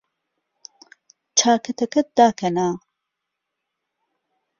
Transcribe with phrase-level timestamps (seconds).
[1.39, 2.69] چاکەتەکەت داکەنە.